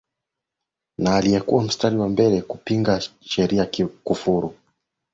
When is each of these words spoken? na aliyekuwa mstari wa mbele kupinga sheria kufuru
na 0.97 1.15
aliyekuwa 1.15 1.63
mstari 1.63 1.97
wa 1.97 2.09
mbele 2.09 2.41
kupinga 2.41 3.01
sheria 3.21 3.65
kufuru 4.03 4.55